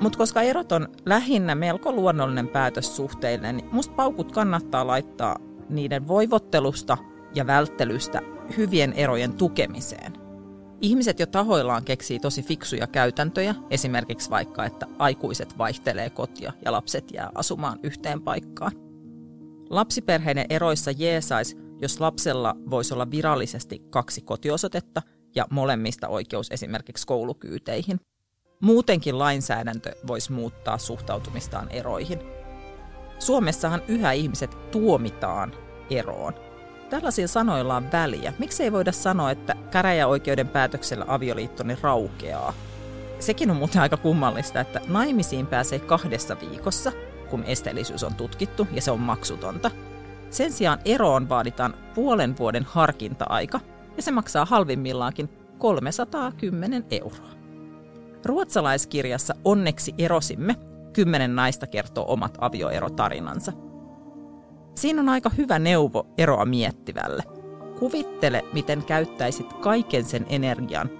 [0.00, 5.36] Mutta koska erot on lähinnä melko luonnollinen päätös suhteille, niin musta paukut kannattaa laittaa
[5.68, 6.98] niiden voivottelusta
[7.34, 8.22] ja välttelystä
[8.56, 10.12] hyvien erojen tukemiseen.
[10.80, 17.12] Ihmiset jo tahoillaan keksii tosi fiksuja käytäntöjä, esimerkiksi vaikka, että aikuiset vaihtelee kotia ja lapset
[17.12, 18.85] jää asumaan yhteen paikkaan.
[19.70, 25.02] Lapsiperheiden eroissa jeesais, jos lapsella voisi olla virallisesti kaksi kotiosoitetta
[25.34, 28.00] ja molemmista oikeus esimerkiksi koulukyyteihin.
[28.60, 32.20] Muutenkin lainsäädäntö voisi muuttaa suhtautumistaan eroihin.
[33.18, 35.52] Suomessahan yhä ihmiset tuomitaan
[35.90, 36.34] eroon.
[36.90, 38.32] Tällaisilla sanoilla on väliä.
[38.38, 42.54] Miksi ei voida sanoa, että käräjäoikeuden päätöksellä avioliittoni raukeaa?
[43.18, 46.92] Sekin on muuten aika kummallista, että naimisiin pääsee kahdessa viikossa–
[47.26, 49.70] kun esteellisyys on tutkittu ja se on maksutonta.
[50.30, 53.60] Sen sijaan eroon vaaditaan puolen vuoden harkinta-aika
[53.96, 57.30] ja se maksaa halvimmillaankin 310 euroa.
[58.24, 60.56] Ruotsalaiskirjassa Onneksi erosimme
[60.92, 63.52] kymmenen naista kertoo omat avioerotarinansa.
[64.74, 67.22] Siinä on aika hyvä neuvo eroa miettivälle.
[67.78, 70.90] Kuvittele, miten käyttäisit kaiken sen energian,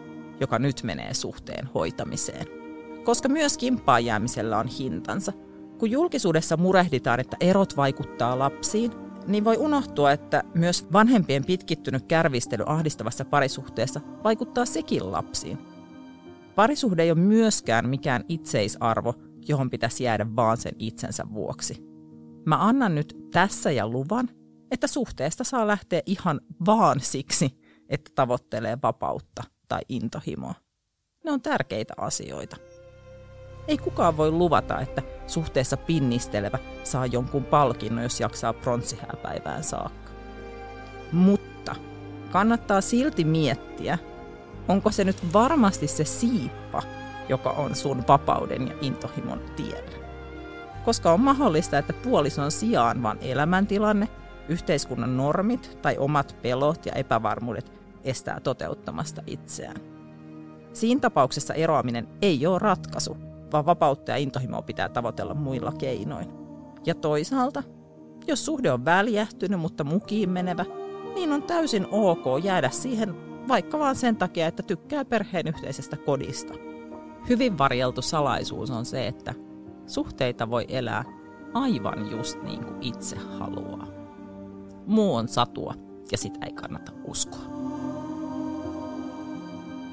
[0.40, 2.46] joka nyt menee suhteen hoitamiseen.
[3.04, 5.32] Koska myös kimppaan jäämisellä on hintansa–
[5.78, 8.92] kun julkisuudessa murehditaan, että erot vaikuttaa lapsiin,
[9.26, 15.58] niin voi unohtua, että myös vanhempien pitkittynyt kärvistely ahdistavassa parisuhteessa vaikuttaa sekin lapsiin.
[16.54, 19.14] Parisuhde ei ole myöskään mikään itseisarvo,
[19.48, 21.86] johon pitäisi jäädä vaan sen itsensä vuoksi.
[22.46, 24.28] Mä annan nyt tässä ja luvan,
[24.70, 30.54] että suhteesta saa lähteä ihan vaan siksi, että tavoittelee vapautta tai intohimoa.
[31.24, 32.56] Ne on tärkeitä asioita.
[33.68, 40.10] Ei kukaan voi luvata, että suhteessa pinnistelevä saa jonkun palkinnon, jos jaksaa pronssihääpäivään saakka.
[41.12, 41.76] Mutta
[42.30, 43.98] kannattaa silti miettiä,
[44.68, 46.82] onko se nyt varmasti se siippa,
[47.28, 50.06] joka on sun vapauden ja intohimon tiellä.
[50.84, 54.08] Koska on mahdollista, että puolison sijaan vaan elämäntilanne,
[54.48, 57.72] yhteiskunnan normit tai omat pelot ja epävarmuudet
[58.04, 59.80] estää toteuttamasta itseään.
[60.72, 63.16] Siinä tapauksessa eroaminen ei ole ratkaisu,
[63.52, 66.28] vaan vapautta ja intohimoa pitää tavoitella muilla keinoin.
[66.86, 67.62] Ja toisaalta,
[68.26, 70.64] jos suhde on väljähtynyt, mutta mukiin menevä,
[71.14, 73.14] niin on täysin ok jäädä siihen
[73.48, 76.54] vaikka vaan sen takia, että tykkää perheen yhteisestä kodista.
[77.28, 79.34] Hyvin varjeltu salaisuus on se, että
[79.86, 81.04] suhteita voi elää
[81.54, 83.86] aivan just niin kuin itse haluaa.
[84.86, 85.74] Muu on satua
[86.12, 87.56] ja sitä ei kannata uskoa.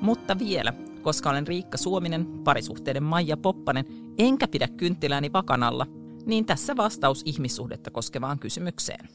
[0.02, 3.86] Mutta vielä, koska olen Riikka Suominen, parisuhteiden Maija Poppanen,
[4.18, 5.86] enkä pidä kynttilääni vakanalla,
[6.26, 9.10] niin tässä vastaus ihmissuhdetta koskevaan kysymykseen.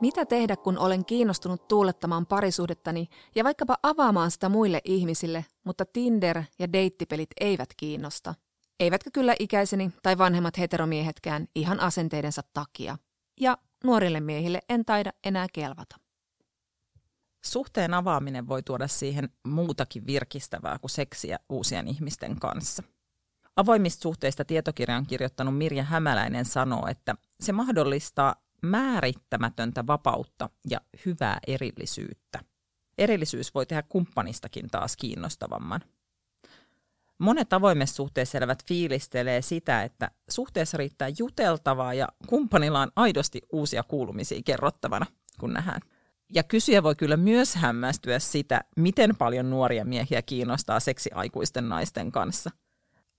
[0.00, 6.42] Mitä tehdä, kun olen kiinnostunut tuulettamaan parisuhdettani ja vaikkapa avaamaan sitä muille ihmisille, mutta Tinder
[6.58, 8.34] ja deittipelit eivät kiinnosta?
[8.80, 12.98] Eivätkä kyllä ikäiseni tai vanhemmat heteromiehetkään ihan asenteidensa takia.
[13.40, 15.96] Ja nuorille miehille en taida enää kelvata.
[17.44, 22.82] Suhteen avaaminen voi tuoda siihen muutakin virkistävää kuin seksiä uusien ihmisten kanssa.
[23.56, 32.40] Avoimista suhteista tietokirjan kirjoittanut Mirja Hämäläinen sanoo, että se mahdollistaa määrittämätöntä vapautta ja hyvää erillisyyttä.
[32.98, 35.80] Erillisyys voi tehdä kumppanistakin taas kiinnostavamman.
[37.18, 43.82] Monet avoimessa suhteessa elävät fiilistelee sitä, että suhteessa riittää juteltavaa ja kumppanilla on aidosti uusia
[43.82, 45.06] kuulumisia kerrottavana,
[45.40, 45.80] kun nähdään.
[46.34, 52.12] Ja kysyjä voi kyllä myös hämmästyä sitä, miten paljon nuoria miehiä kiinnostaa seksi aikuisten naisten
[52.12, 52.50] kanssa.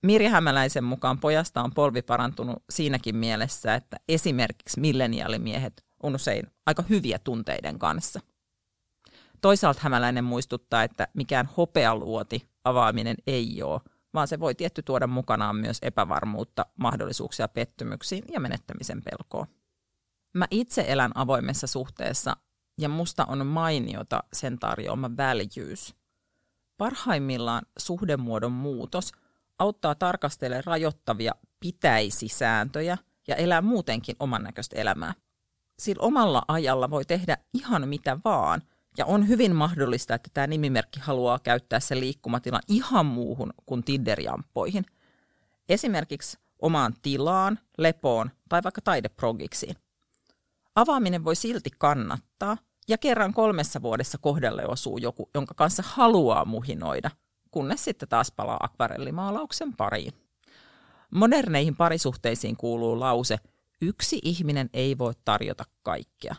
[0.02, 6.84] Mirja Hämäläisen mukaan pojasta on polvi parantunut siinäkin mielessä, että esimerkiksi milleniaalimiehet on usein aika
[6.88, 8.20] hyviä tunteiden kanssa.
[9.40, 13.80] Toisaalta Hämäläinen muistuttaa, että mikään hopealuoti avaaminen ei ole,
[14.14, 19.46] vaan se voi tietty tuoda mukanaan myös epävarmuutta, mahdollisuuksia pettymyksiin ja menettämisen pelkoa.
[20.34, 22.36] Mä itse elän avoimessa suhteessa
[22.78, 25.94] ja musta on mainiota sen tarjoama väljyys.
[26.76, 29.12] Parhaimmillaan suhdemuodon muutos
[29.58, 35.14] auttaa tarkastelemaan rajoittavia pitäisi-sääntöjä ja elää muutenkin oman näköistä elämää.
[35.78, 38.62] Sillä omalla ajalla voi tehdä ihan mitä vaan–
[38.98, 44.84] ja on hyvin mahdollista, että tämä nimimerkki haluaa käyttää sen liikkumatilan ihan muuhun kuin Tinder-jamppoihin.
[45.68, 49.76] Esimerkiksi omaan tilaan, lepoon tai vaikka taideprogiksiin.
[50.74, 52.24] Avaaminen voi silti kannattaa,
[52.88, 57.10] ja kerran kolmessa vuodessa kohdalle osuu joku, jonka kanssa haluaa muhinoida,
[57.50, 60.12] kunnes sitten taas palaa akvarellimaalauksen pariin.
[61.10, 63.38] Moderneihin parisuhteisiin kuuluu lause,
[63.80, 66.34] yksi ihminen ei voi tarjota kaikkea.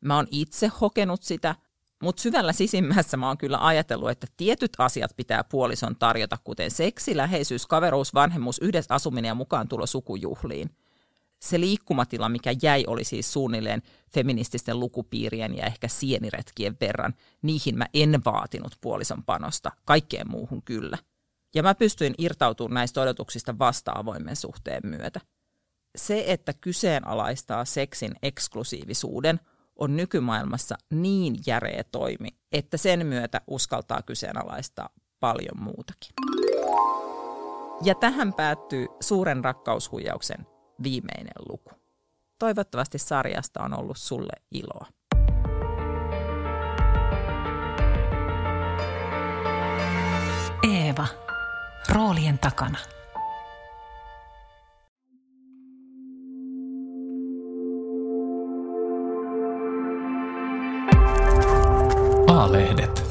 [0.00, 1.54] Mä oon itse hokenut sitä–
[2.02, 7.16] mutta syvällä sisimmässä mä oon kyllä ajatellut, että tietyt asiat pitää puolison tarjota, kuten seksi,
[7.16, 10.70] läheisyys, kaveruus, vanhemmuus, yhdessä asuminen ja mukaan tulo sukujuhliin.
[11.40, 13.82] Se liikkumatila, mikä jäi, oli siis suunnilleen
[14.14, 17.14] feminististen lukupiirien ja ehkä sieniretkien verran.
[17.42, 20.98] Niihin mä en vaatinut puolison panosta, kaikkeen muuhun kyllä.
[21.54, 25.20] Ja mä pystyin irtautumaan näistä odotuksista vasta-avoimen suhteen myötä.
[25.96, 29.40] Se, että kyseenalaistaa seksin eksklusiivisuuden–
[29.78, 34.88] on nykymaailmassa niin järeä toimi, että sen myötä uskaltaa kyseenalaistaa
[35.20, 36.12] paljon muutakin.
[37.84, 40.46] Ja tähän päättyy suuren rakkaushuijauksen
[40.82, 41.70] viimeinen luku.
[42.38, 44.86] Toivottavasti sarjasta on ollut sulle iloa.
[50.62, 51.06] Eeva.
[51.88, 52.78] Roolien takana.
[62.26, 63.02] A-lehdet.